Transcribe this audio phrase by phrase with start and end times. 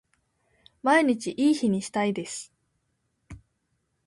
[0.81, 2.51] 毎日いい日にしたいです